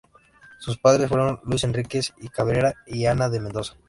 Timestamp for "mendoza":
3.39-3.75